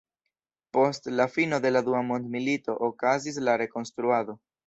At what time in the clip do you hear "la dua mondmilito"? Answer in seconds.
1.75-2.77